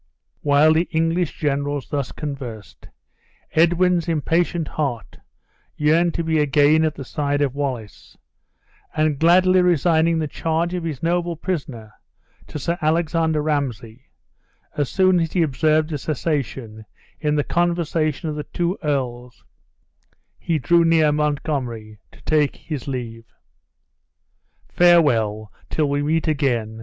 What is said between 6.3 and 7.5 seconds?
again at the side